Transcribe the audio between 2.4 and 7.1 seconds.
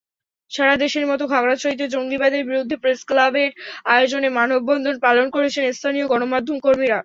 বিরুদ্ধে প্রেসক্লাবের আয়োজনে মানববন্ধন পালন করেছেন স্থানীয় গণমাধ্যমকর্মীরা।